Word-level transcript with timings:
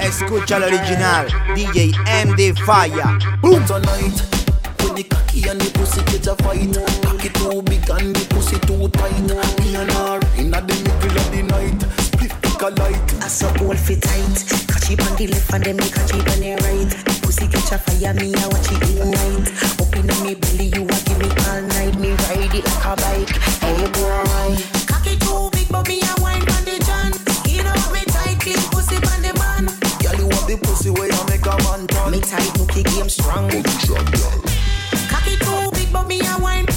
Escucha 0.00 0.56
el 0.56 0.64
original, 0.64 1.26
DJ 1.54 1.92
MD 2.24 2.54
Fire. 2.64 3.18
Boom. 3.40 3.64
Tonight, 3.66 4.22
the 4.78 5.04
cocky 5.04 5.48
and 5.48 5.60
the 5.60 5.70
pussy 5.78 6.02
get 6.04 6.26
a 6.26 6.34
fight, 6.42 6.76
cocky 7.02 7.28
too 7.30 7.62
big 7.62 7.90
and 7.90 8.14
the 8.14 8.26
pussy 8.34 8.58
too 8.60 8.88
tight. 8.88 9.20
Me 9.60 9.76
and 9.76 9.90
her 9.92 10.20
in 10.36 10.50
the 10.50 10.60
middle 10.62 11.18
of 11.18 11.30
the 11.30 11.42
night, 11.42 11.82
split 12.00 12.62
a 12.62 12.70
light. 12.80 13.14
I 13.22 13.28
saw 13.28 13.48
all 13.64 13.74
fit 13.74 14.02
tight 14.02 14.65
cheap 14.86 15.02
on 15.02 15.16
the 15.16 15.26
left 15.26 15.52
and 15.52 15.64
them 15.64 15.76
make 15.76 15.96
a 15.96 16.02
cheap 16.06 16.26
on 16.30 16.38
the 16.38 16.54
right. 16.62 16.90
Pussy 17.22 17.46
catch 17.48 17.72
a 17.72 17.78
fire, 17.78 18.14
me 18.14 18.30
I 18.34 18.46
watch 18.46 18.70
it 18.70 18.82
ignite. 18.86 19.50
Open 19.82 20.06
up 20.06 20.20
me 20.22 20.34
belly, 20.38 20.70
you 20.70 20.86
a 20.86 20.96
give 21.02 21.18
me 21.18 21.28
all 21.50 21.62
night. 21.74 21.98
Me 21.98 22.14
ride 22.30 22.54
it 22.54 22.62
like 22.62 22.86
a 22.86 22.94
bike. 22.94 23.34
Hey 23.66 23.82
boy, 23.90 24.54
cocky 24.86 25.18
too 25.18 25.50
big, 25.50 25.68
but 25.68 25.88
me 25.88 25.98
I 26.02 26.14
wine 26.22 26.46
on 26.54 26.62
the 26.62 26.78
john. 26.86 27.10
You 27.50 27.66
know 27.66 27.74
me 27.90 28.06
tight, 28.06 28.38
clean 28.38 28.62
pussy 28.70 28.96
on 29.10 29.20
the 29.26 29.34
man. 29.34 29.66
Girl, 29.98 30.14
you 30.14 30.28
want 30.30 30.46
the 30.46 30.56
pussy 30.62 30.90
where 30.90 31.10
you 31.10 31.22
make 31.26 31.46
a 31.46 31.56
man 31.66 31.86
turn. 31.90 32.10
Me 32.12 32.20
tight, 32.20 32.54
nookie 32.54 32.86
game 32.86 33.10
strong. 33.10 33.50
Cocky 35.10 35.34
too 35.42 35.70
big, 35.74 35.90
but 35.92 36.06
me 36.06 36.22
I 36.22 36.38
wine. 36.38 36.75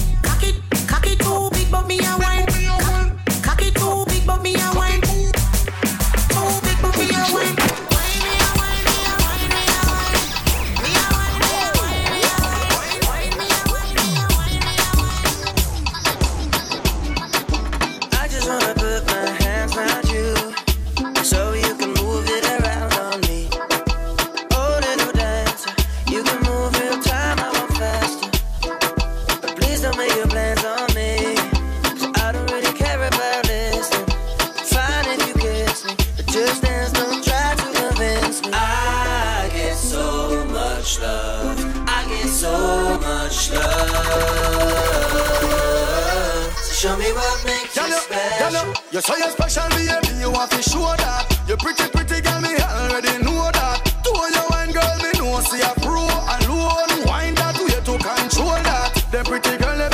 special 49.30 49.68
baby, 49.70 50.20
you 50.20 50.30
want 50.30 50.50
to 50.50 50.62
show 50.62 50.94
that. 50.96 51.26
You 51.48 51.56
pretty, 51.56 51.88
pretty 51.88 52.20
girl, 52.20 52.40
me 52.40 52.56
already 52.58 53.22
know 53.22 53.50
that. 53.50 53.78
To 54.04 54.10
your 54.10 54.46
wine 54.50 54.72
girl, 54.72 54.96
me 54.98 55.10
know 55.18 55.40
see 55.40 55.62
a 55.62 55.72
pro 55.80 56.04
alone. 56.04 57.06
Wine 57.06 57.34
that 57.34 57.56
way 57.58 57.80
to 57.80 57.94
control 57.98 58.58
that. 58.66 58.94
The 59.10 59.22
pretty 59.24 59.56
girl, 59.58 59.89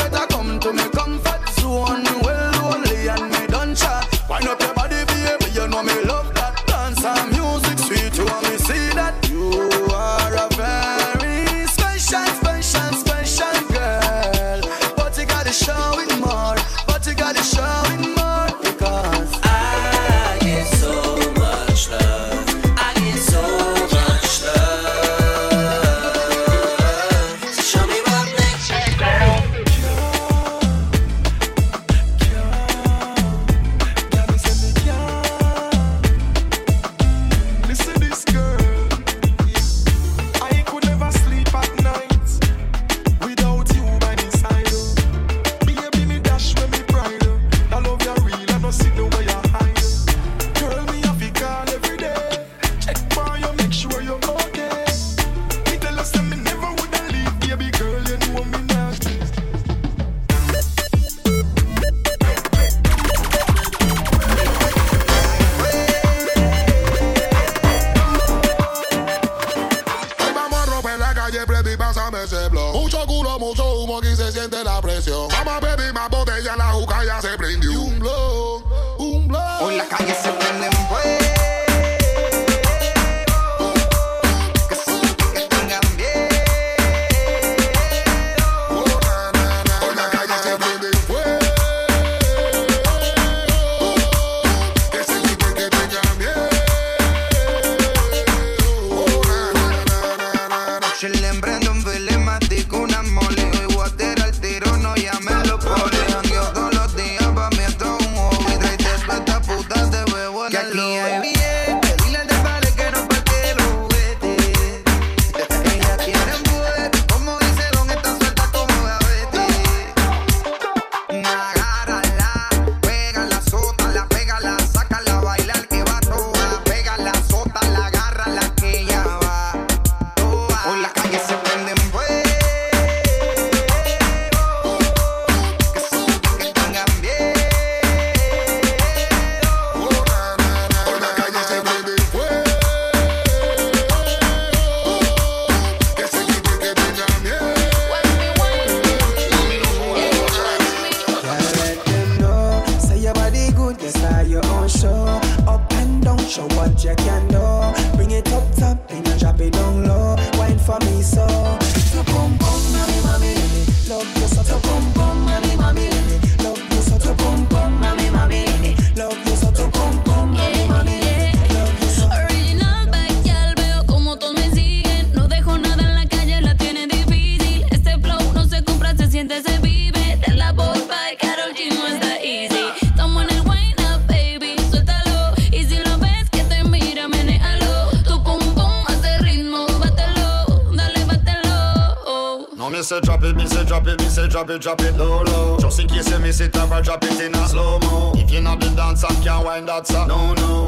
say 192.97 193.07
drop 193.07 193.23
it, 193.23 193.37
me 193.37 193.47
say 193.47 193.65
drop 193.65 193.87
it, 193.87 193.99
me 194.01 194.07
say 194.07 194.29
drop 194.29 194.51
it, 194.51 194.61
drop 194.61 194.81
it 194.81 194.97
low 194.97 195.23
low. 195.23 195.59
Just 195.59 195.81
in 195.81 195.89
case 195.89 196.11
you 196.11 196.19
miss 196.19 196.41
it, 196.41 196.57
I 196.57 196.81
drop 196.81 197.05
it 197.05 197.21
in 197.21 197.35
a 197.35 197.49
slow 197.49 197.79
mo. 197.81 198.13
If 198.17 198.31
you 198.31 198.41
not 198.41 198.61
the 198.61 198.71
dance, 198.71 199.05
I 199.05 199.15
can't 199.23 199.45
wind 199.45 199.69
that 199.69 199.87
song. 199.87 200.09
No 200.09 200.35
no, 200.35 200.67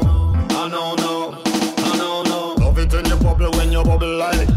I 0.51 0.67
no 0.67 0.95
no, 0.95 1.41
I 1.45 1.97
no 1.97 2.23
no. 2.23 2.53
Love 2.63 2.77
it 2.77 2.93
when 2.93 3.05
you 3.05 3.15
bubble, 3.17 3.51
when 3.51 3.71
you 3.71 3.83
bubble 3.83 4.17
like. 4.17 4.47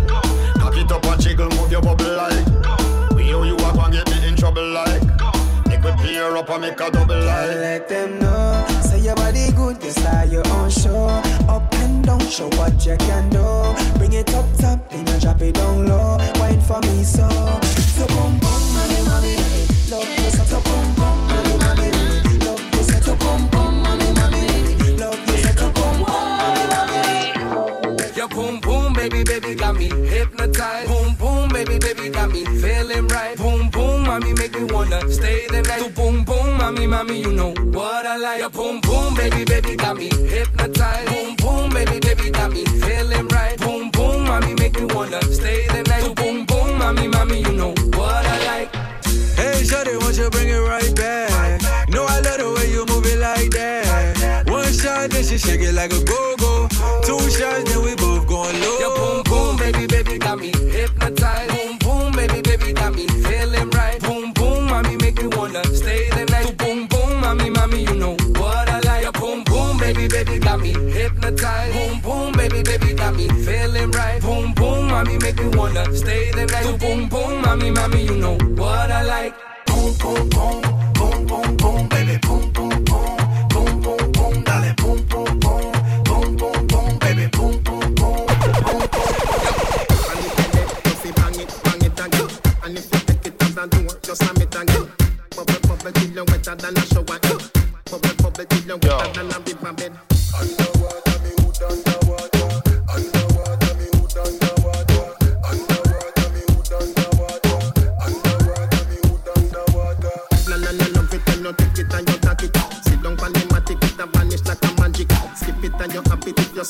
Cock 0.61 0.77
it 0.77 0.93
up 0.93 1.05
and 1.07 1.23
jiggle, 1.23 1.49
move 1.51 1.71
your 1.71 1.83
bubble 1.83 2.15
like. 2.17 2.47
We 3.15 3.29
you 3.29 3.45
you 3.45 3.57
are 3.57 3.75
gonna 3.75 3.97
get 3.97 4.11
me 4.11 4.29
in 4.29 4.37
trouble 4.37 4.69
like. 4.71 5.03
Make 5.67 5.83
me 5.83 5.93
clear 6.03 6.37
up 6.37 6.51
and 6.51 6.61
make 6.63 6.81
a 6.81 6.91
double 6.91 7.19
like. 7.21 7.49
Let 7.49 7.89
them 7.89 8.19
know, 8.19 8.67
say 8.83 9.01
your 9.01 9.17
body 9.17 9.51
good, 9.53 9.83
you 9.83 9.91
start 9.91 10.29
your 10.29 10.47
own 10.49 10.71
show. 10.71 11.07
Up 11.49 11.73
and 11.77 12.05
down, 12.05 12.21
show 12.29 12.49
what 12.59 12.85
you 12.85 12.97
can 12.99 13.31
do. 13.31 13.99
Bring 13.99 14.13
it 14.13 14.35
up 14.35 14.47
top, 14.59 14.91
then 14.91 15.07
you 15.07 15.21
drop 15.21 15.41
it 15.41 15.55
down 15.55 15.87
low. 15.87 16.19
Wine 16.39 16.61
for 16.61 16.81
me 16.81 17.03
so, 17.03 17.27
wanna 34.82 35.11
stay 35.11 35.46
the 35.49 35.62
night. 35.62 35.81
So 35.81 35.88
boom 35.90 36.25
boom, 36.25 36.56
mommy, 36.58 36.87
mommy, 36.87 37.20
you 37.20 37.32
know 37.32 37.55
what 37.76 38.06
I 38.06 38.17
like. 38.17 38.40
Your 38.40 38.50
boom 38.50 38.81
boom, 38.81 39.14
baby, 39.14 39.44
baby, 39.44 39.76
got 39.76 39.96
me 39.96 40.08
hypnotized. 40.08 41.08
Boom 41.11 41.37
boom, 41.37 41.70
baby, 41.70 41.99
baby, 42.00 42.31
got 42.31 42.50
me 42.52 42.64
feeling 42.64 43.29
right. 43.29 43.58
Boom 43.58 43.90
boom, 43.90 44.25
mommy, 44.25 44.55
make 44.55 44.79
me 44.79 44.87
wanna 44.94 45.23
stay 45.23 45.67
the 45.69 45.82
night. 45.84 46.02
So 46.02 46.14
boom 46.14 46.44
boom, 46.46 46.79
mommy, 46.79 47.08
mommy, 47.08 47.40
you 47.40 47.52
know 47.52 47.75
what 47.96 48.26
I 48.26 48.37
like. 48.50 48.75
Hey, 49.37 49.62
shawty, 49.62 50.00
won't 50.00 50.17
you 50.17 50.29
bring 50.31 50.49
it 50.49 50.62
right 50.73 50.94
back? 50.96 51.88
You 51.88 51.94
know 51.94 52.06
I 52.06 52.20
love 52.20 52.38
the 52.38 52.52
way 52.56 52.70
you 52.70 52.85
move 52.87 53.06
it 53.06 53.19
like 53.19 53.50
that. 53.50 54.50
One 54.50 54.73
shot, 54.73 55.11
then 55.11 55.25
she 55.25 55.38
shake 55.38 55.61
it 55.61 55.75
like 55.75 55.93
a 55.93 56.02
go-go. 56.05 56.69
Two 57.06 57.19
shots, 57.31 57.70
then 57.70 57.82
we 57.85 57.94
make 75.34 75.44
me 75.46 75.58
wanna 75.58 75.84
stay 75.94 76.31
the 76.32 76.46
night. 76.46 76.64
So 76.64 76.76
boom 76.76 77.08
boom, 77.08 77.43
mommy, 77.43 77.70
mommy, 77.70 78.05
you 78.05 78.17
know 78.17 78.37
what 78.56 78.90
I 78.90 79.02
like. 79.02 79.51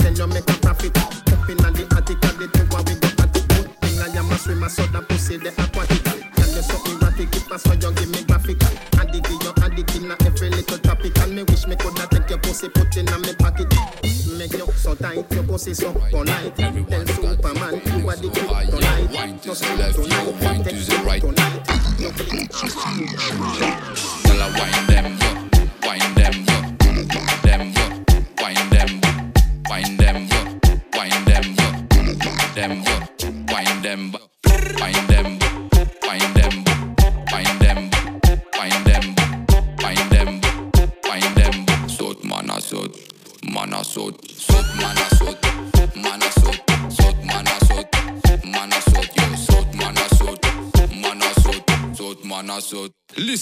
Happy 0.01 0.09
if 0.09 0.17
you 0.17 0.17
sell, 0.17 0.29
you 0.29 0.35
make 0.35 0.52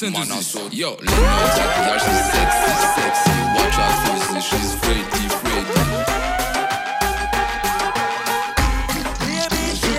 sot. 0.00 0.12
Listen 0.12 0.12
to 0.12 0.70
this. 0.70 0.78
Yo, 0.78 0.90
let 0.90 1.00
me 1.00 1.06
know 1.06 1.16
that 1.86 2.00
she's 2.00 2.24
sexy, 2.32 2.72
sexy. 2.96 3.36
Watch 3.56 3.76
out 3.78 3.94
for 4.06 4.40
she's 4.40 4.72
ready, 4.86 5.24
ready. 5.44 5.74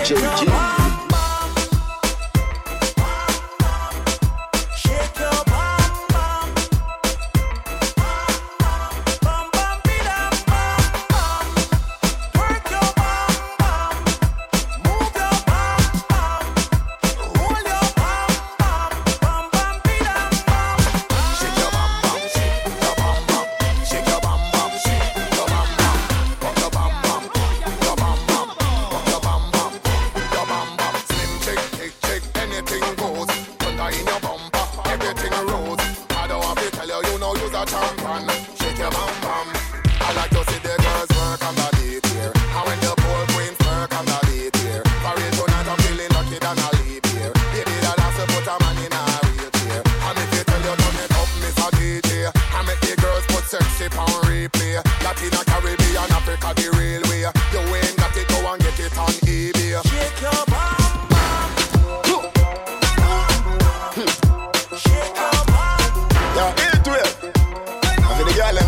Shake 0.04 0.71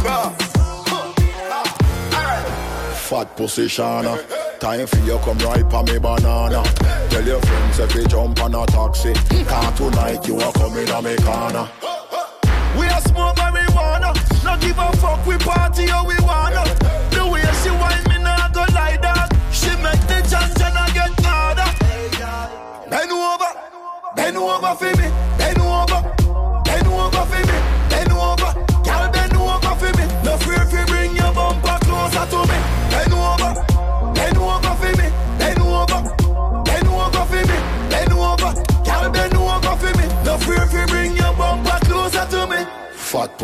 girl. 0.04 0.30
Fat 3.08 3.36
position. 3.36 4.06
Uh. 4.06 4.16
Time 4.60 4.86
for 4.86 4.98
you 4.98 5.18
come 5.18 5.38
right 5.38 5.74
on 5.74 5.84
me 5.86 5.98
banana. 5.98 6.62
Tell 7.10 7.26
your 7.26 7.40
friends 7.40 7.78
if 7.78 7.94
you 7.94 8.06
jump 8.06 8.40
on 8.42 8.54
a 8.54 8.66
taxi. 8.66 9.12
Can't 9.12 9.76
tonight 9.76 10.26
you 10.28 10.36
are 10.38 10.52
coming 10.52 10.90
on 10.90 11.04
me 11.04 11.16
corner. 11.16 11.68
We 12.78 12.86
are 12.86 13.00
smoke 13.02 13.36
marijuana. 13.36 14.12
No 14.44 14.56
give 14.60 14.78
a 14.78 14.92
fuck, 14.98 15.26
we 15.26 15.36
party 15.38 15.86
how 15.86 16.06
we 16.06 16.16
wanna. 16.20 16.64
The 17.10 17.26
way 17.30 17.44
she 17.62 17.70
whine 17.80 18.04
me 18.08 18.22
nah 18.22 18.48
go 18.50 18.64
lie 18.72 18.96
down. 18.96 19.28
She 19.52 19.70
make 19.84 20.00
the 20.08 20.20
janja 20.30 20.68
get 20.94 21.12
harder. 21.24 21.70
Bend 22.90 23.12
over, 23.12 23.52
bend 24.16 24.36
over 24.36 24.74
for 24.76 24.96
me, 24.96 25.08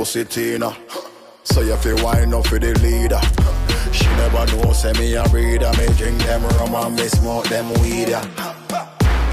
pussy 0.01 0.25
Tina. 0.25 0.75
So 1.45 1.61
you 1.61 1.77
feel 1.77 2.03
wind 2.03 2.33
up 2.33 2.47
for 2.47 2.59
the 2.59 2.73
leader. 2.81 3.21
She 3.93 4.07
never 4.17 4.47
know, 4.57 4.73
say 4.73 4.95
me 4.95 5.13
a 5.13 5.25
reader. 5.25 5.71
Me 5.77 5.87
drink 5.99 6.17
them 6.23 6.43
rum 6.57 6.75
and 6.75 6.97
me 6.97 7.07
smoke 7.09 7.45
them 7.49 7.69
weed. 7.83 8.09
Yeah. 8.09 8.23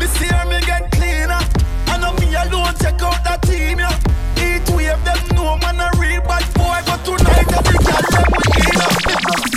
see 0.08 0.28
her 0.28 0.46
me 0.46 0.60
get 0.66 0.92
cleaner. 0.92 1.40
And 1.88 2.02
know 2.02 2.12
me 2.20 2.36
alone 2.36 2.76
check 2.82 3.02
out 3.02 3.24
that 3.24 3.44
team. 3.44 3.80
Yeah. 3.80 3.96
Eat 4.44 4.70
wave 4.76 5.02
them 5.06 5.22
no 5.36 5.58
man 5.60 5.80
a 5.80 5.90
real 5.98 6.20
bad 6.28 6.44
boy, 6.60 6.80
but 6.86 7.00
tonight 7.06 7.48
every 7.58 7.80
girl 7.88 8.04
them 8.12 9.52
weed. 9.52 9.57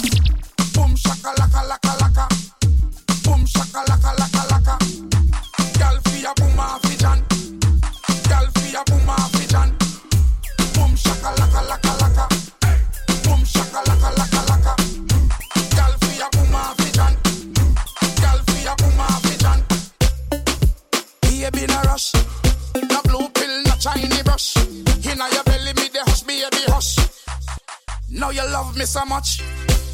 how 28.31 28.45
you 28.45 28.53
love 28.53 28.77
me 28.77 28.85
so 28.85 29.05
much. 29.05 29.43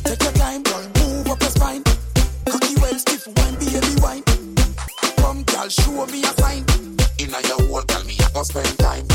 Take 0.04 0.22
your 0.22 0.32
time, 0.32 0.62
girl, 0.62 0.82
move 0.98 1.28
up 1.28 1.40
your 1.40 1.50
spine. 1.50 1.82
Cocky 2.48 2.74
well 2.80 2.98
stiff, 2.98 3.26
wine, 3.26 3.54
baby, 3.54 4.00
wine. 4.00 4.22
Come, 5.16 5.42
girl, 5.44 5.68
show 5.68 6.06
me 6.06 6.22
a 6.22 6.32
sign. 6.38 6.64
In 7.18 7.34
a 7.34 7.40
your 7.48 7.70
world, 7.70 7.88
tell 7.88 8.04
me 8.04 8.16
I 8.20 8.30
go 8.32 8.42
spend 8.42 8.78
time. 8.78 9.06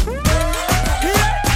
Yeah. 1.03 1.50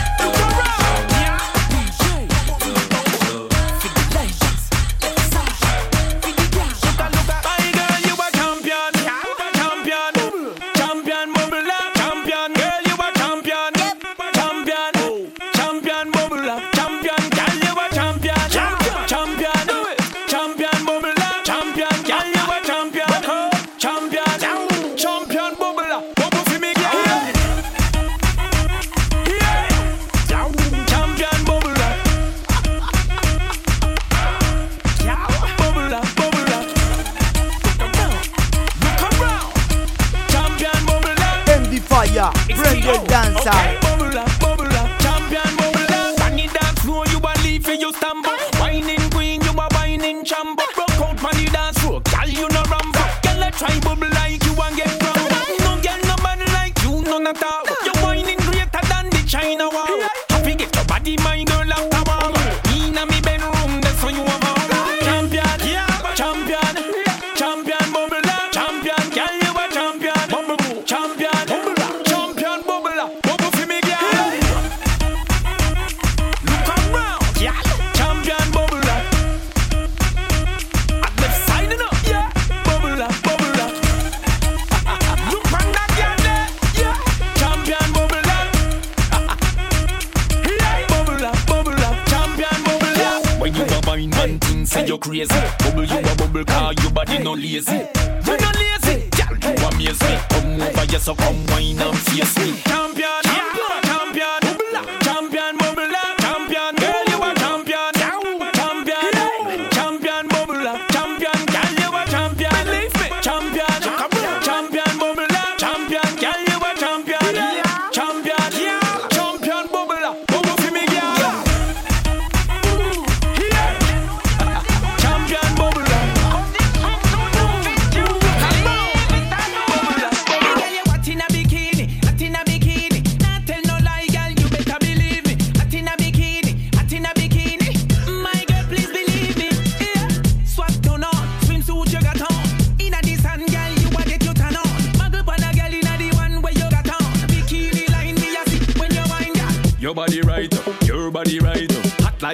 you 94.96 95.00
crazy. 95.00 95.42
Bubble 95.60 95.84
you 95.84 95.98
a 95.98 96.16
bubble 96.16 96.46
car, 96.46 96.74
Your 96.82 96.92
body 96.92 97.18
no 97.20 97.34
lazy. 97.34 97.72
You 97.72 98.38
no 98.38 98.52
lazy, 98.60 99.10
girl, 99.10 99.38
you 99.42 99.68
amaze 99.68 100.02
me. 100.02 100.18
Come 100.30 100.62
over 100.62 100.86
here, 100.86 101.00
so 101.00 101.16
come 101.16 101.46
wine 101.48 101.80
and 101.80 101.98
face 101.98 102.38
me, 102.38 102.62
champion. 102.66 103.25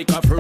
like 0.10 0.24
a 0.24 0.31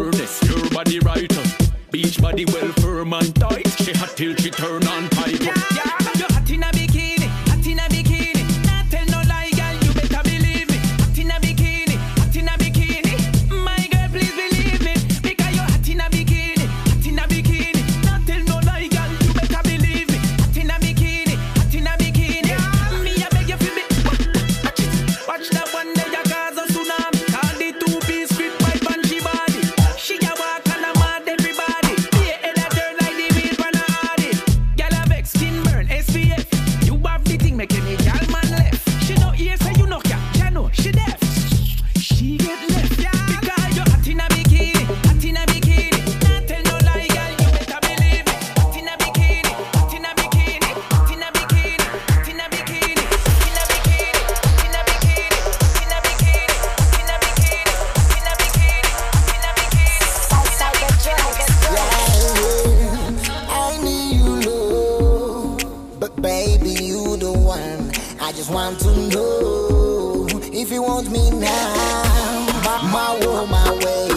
Baby, 66.22 66.70
you 66.70 67.18
the 67.18 67.32
one. 67.32 67.90
I 68.22 68.32
just 68.34 68.51
want 68.51 68.80
to 68.82 68.92
know 69.10 70.28
if 70.54 70.70
you 70.72 70.84
want 70.84 71.10
me 71.10 71.32
now. 71.32 72.62
My, 72.94 73.18
world, 73.25 73.50
my 73.50 73.72
way. 73.82 74.08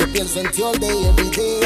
Yo 0.00 0.06
pienso 0.12 0.40
en 0.40 0.50
ti 0.50 0.62
all 0.62 0.74
day, 0.78 0.98
every 1.06 1.30
day. 1.30 1.60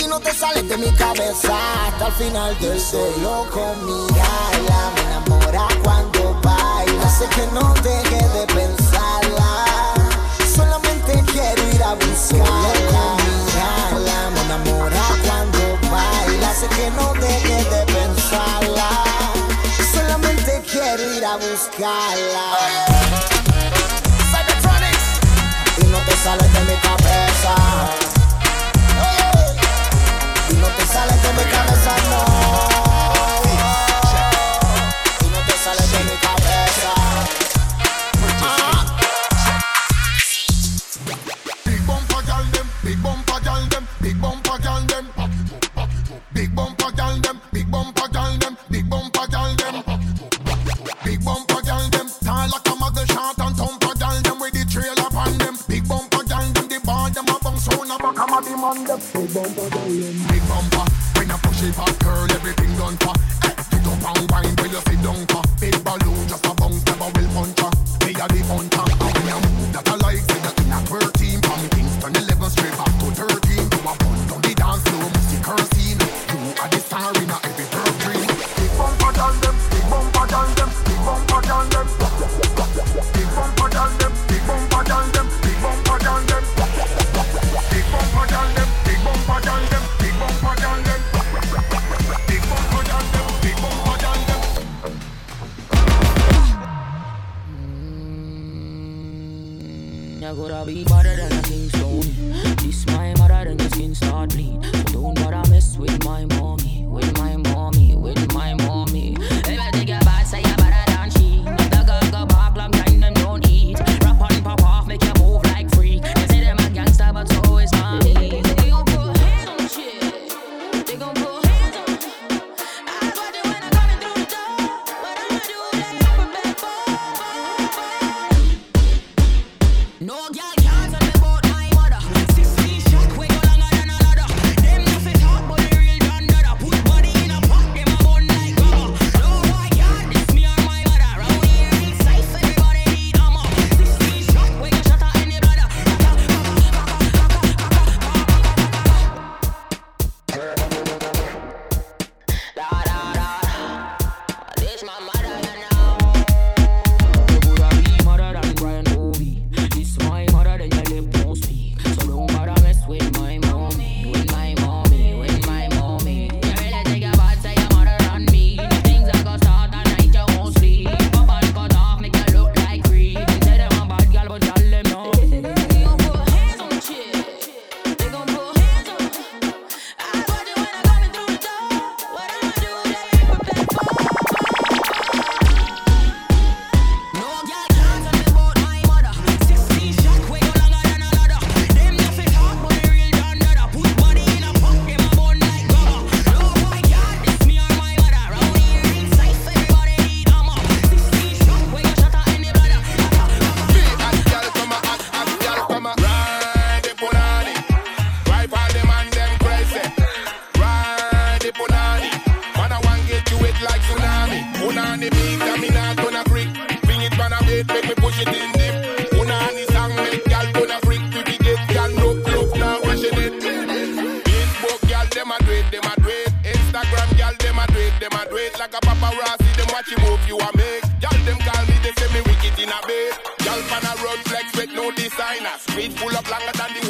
Y 0.00 0.06
no 0.06 0.20
te 0.20 0.32
sales 0.32 0.68
de 0.68 0.76
mi 0.76 0.92
cabeza 0.92 1.56
hasta 1.86 2.06
el 2.06 2.12
final 2.12 2.58
del 2.60 2.80
solo 2.80 3.46
con 3.50 3.74
mi 3.86 4.06
ala. 4.20 4.92
Me 4.94 5.00
enamora 5.02 5.66
cuando 5.82 6.38
baila. 6.40 7.08
Sé 7.10 7.26
que 7.34 7.44
no 7.54 7.74
deje 7.82 8.22
de 8.38 8.46
pensarla. 8.54 9.94
Solamente 10.54 11.24
quiero 11.32 11.62
ir 11.74 11.82
a 11.82 11.94
buscarla. 11.94 12.46
Solo 12.70 13.16
mi 13.26 13.34
ala. 13.98 14.30
Me 14.30 14.40
enamora 14.42 15.02
cuando 15.26 15.58
baila. 15.90 16.54
Sé 16.54 16.68
que 16.68 16.88
no 16.92 17.12
deje 17.14 17.55
quiero 20.96 21.12
ir 21.12 21.24
a 21.24 21.36
buscarla. 21.36 22.58
Y 25.78 25.84
no 25.86 25.98
te 25.98 26.16
sales 26.16 26.52
de 26.52 26.60
mi 26.60 26.76
cabeza. 26.80 27.54
Y 30.50 30.54
no 30.54 30.66
te 30.68 30.86
sales 30.86 31.22
de 31.22 31.32
mi 31.32 31.50
cabeza, 31.50 31.96
no. 32.10 32.75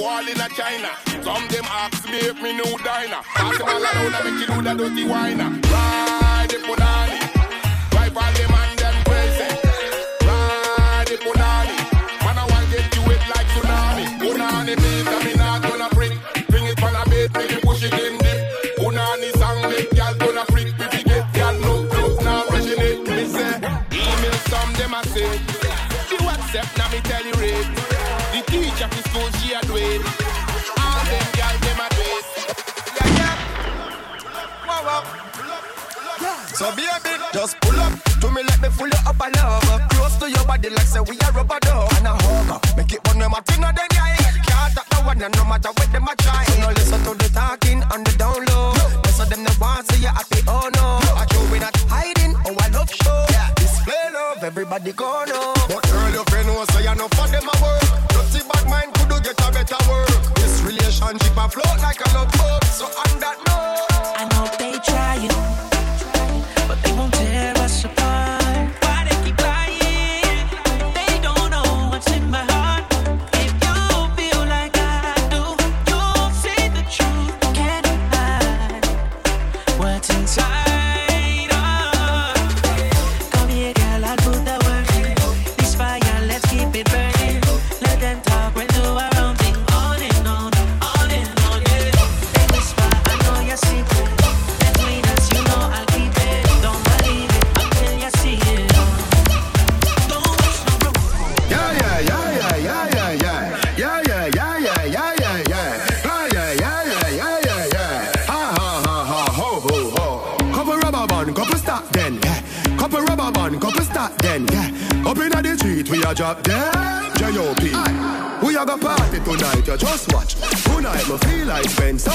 wall 0.06 0.28
in 0.28 0.40
a 0.40 0.48
China. 0.50 0.90
Some 1.24 1.48
them 1.48 1.66
ask 1.66 2.08
me 2.08 2.18
if 2.18 2.40
me 2.40 2.52
new 2.52 2.78
diner. 2.84 3.20
Pass 3.34 3.56
him 3.58 3.66
all 3.66 3.82
around 3.82 4.14
and 4.14 4.24
make 4.24 4.48
you 4.48 4.54
do 4.54 4.62
that 4.62 4.76
dirty 4.78 5.04
whiner. 5.04 6.15
do. 29.66 29.74
All 29.74 31.02
them 31.10 31.26
girls 31.36 31.60
them 31.64 31.80
a 31.82 31.86
do. 31.94 32.06
Yeah 32.96 33.08
yeah. 33.18 33.34
Wow 34.66 34.82
wow. 34.86 35.02
So 36.54 36.70
baby, 36.72 37.12
just 37.32 37.60
pull 37.60 37.78
up 37.80 37.92
to 38.20 38.30
me 38.30 38.42
let 38.42 38.60
me 38.62 38.68
full 38.70 38.88
you 38.88 39.00
up 39.06 39.20
and 39.20 39.36
love. 39.36 39.82
Close 39.90 40.16
to 40.18 40.30
your 40.30 40.44
body 40.44 40.70
like 40.70 40.86
say 40.86 41.00
we 41.00 41.18
a 41.18 41.30
rubber 41.32 41.58
dove 41.60 41.92
and 41.98 42.06
a 42.06 42.14
hugger. 42.14 42.60
Make 42.76 42.92
it 42.92 43.00
one 43.08 43.20
of 43.22 43.30
my 43.30 43.40
thing 43.40 43.64
of 43.64 43.74
them 43.74 43.86
guy. 43.90 44.16
Can't 44.46 44.72
stop 44.72 44.86
no 44.92 45.06
one 45.06 45.20
and 45.22 45.36
no 45.36 45.44
matter 45.44 45.68
what 45.68 45.92
them 45.92 46.08
a 46.08 46.16
try. 46.16 46.44
So 46.44 46.60
no 46.60 46.68
listen 46.68 47.02
to 47.04 47.12
the 47.14 47.28
talking 47.34 47.82
on 47.92 48.04
the 48.04 48.12
down 48.16 48.44
low. 48.46 48.72
Most 49.04 49.20
of 49.20 49.28
them 49.28 49.44
no 49.44 49.50
want 49.60 49.86
see 49.90 50.02
you 50.02 50.08
happy. 50.08 50.40
Oh 50.48 50.70
no, 50.74 50.86
I 51.20 51.26
show 51.30 51.44
we 51.52 51.58
not 51.58 51.76
hiding. 51.90 52.34
Oh 52.46 52.56
I 52.60 52.68
love 52.68 52.90
show. 52.90 53.26
Display 53.56 54.08
love, 54.14 54.42
everybody 54.42 54.92
go 54.92 55.24
know. 55.24 55.52
But 55.68 55.82
girl, 55.90 56.10
your 56.12 56.24
friend 56.24 56.48
was 56.48 56.68
say 56.72 56.84
you 56.88 56.94
no 56.94 57.08
for 57.08 57.28
them 57.28 57.44
a 57.44 57.54
work. 57.60 57.84
Dirty 58.08 58.40
bad 58.48 58.64
mind 58.70 58.95
get 59.26 59.48
a 59.48 59.52
better 59.52 59.90
work. 59.90 60.34
This 60.36 60.62
relationship 60.62 61.36
afloat 61.36 61.82
like 61.82 62.00
a 62.00 62.14
love 62.14 62.30
boat. 62.32 62.64
So 62.64 62.84
on 62.86 63.20
that 63.20 63.38
note, 63.46 63.86
I 64.16 64.24
know 64.30 64.46
they 64.58 64.78
trying. 64.84 65.55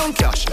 pound 0.01 0.15
cash. 0.15 0.45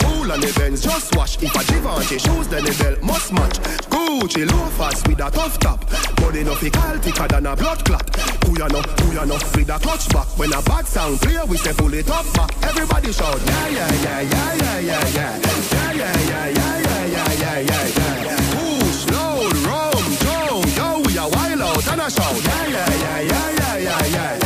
Cool 0.00 0.30
on 0.32 0.40
the 0.40 0.52
Benz, 0.56 0.82
just 0.82 1.14
wash. 1.16 1.42
If 1.42 1.54
a 1.54 1.62
Givenchy 1.72 2.18
shoes, 2.18 2.48
then 2.48 2.64
the 2.64 2.74
belt 2.78 3.02
must 3.02 3.32
match. 3.32 3.58
Gucci 3.90 4.50
loafers 4.50 5.02
with 5.06 5.20
a 5.20 5.30
tough 5.30 5.58
top. 5.58 5.80
Body 6.16 6.44
no 6.44 6.54
fickle, 6.54 6.98
thicker 6.98 7.28
than 7.28 7.46
a 7.46 7.56
blood 7.56 7.84
clot. 7.84 8.06
Who 8.44 8.58
ya 8.58 8.66
know, 8.68 8.82
who 9.00 9.12
ya 9.14 9.24
know, 9.24 9.38
with 9.54 9.70
a 9.70 9.78
clutch 9.78 10.08
back. 10.10 10.26
When 10.38 10.52
a 10.52 10.62
bad 10.62 10.86
sound 10.86 11.20
clear, 11.20 11.44
we 11.46 11.56
say 11.56 11.72
pull 11.72 11.94
it 11.94 12.10
up 12.10 12.26
back. 12.34 12.50
Everybody 12.62 13.12
shout, 13.12 13.40
yeah, 13.46 13.68
yeah, 13.68 13.92
yeah, 14.04 14.20
yeah, 14.20 14.54
yeah, 14.54 14.78
yeah, 14.78 15.08
yeah. 15.08 15.38
Yeah, 15.80 15.92
yeah, 15.92 16.14
yeah, 16.30 16.46
yeah, 16.48 16.78
yeah, 16.78 17.06
yeah, 17.06 17.32
yeah, 17.42 17.58
yeah, 17.60 18.16
yeah. 18.24 18.40
Push, 18.54 19.00
load, 19.10 19.56
rum, 19.66 20.04
drone, 20.22 20.68
yo, 20.78 21.02
we 21.06 21.18
a 21.18 21.26
wild 21.28 21.60
out 21.60 21.88
and 21.92 22.00
a 22.00 22.10
shout. 22.10 22.44
Yeah, 22.44 22.66
yeah, 22.66 22.94
yeah, 22.94 23.20
yeah, 23.20 23.50
yeah, 23.50 23.78
yeah, 23.78 24.06
yeah. 24.06 24.39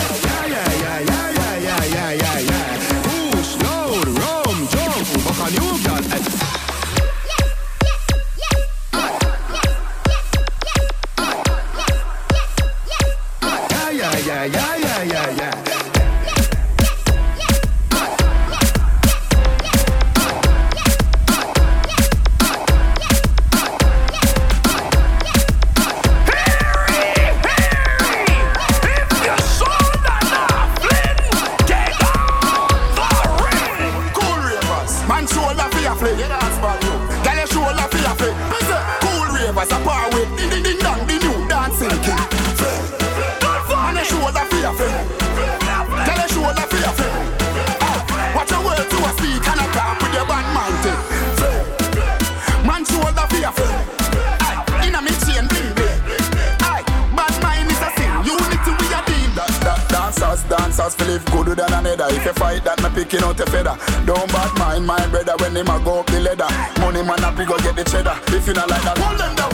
money 66.94 67.08
man, 67.08 67.24
I 67.24 67.44
go 67.44 67.56
get 67.58 67.74
the 67.74 67.84
cheddar. 67.84 68.16
If 68.28 68.46
you 68.46 68.54
not 68.54 68.70
like 68.70 68.82
that, 68.82 68.98
hold 68.98 69.18
them 69.18 69.34
down. 69.34 69.53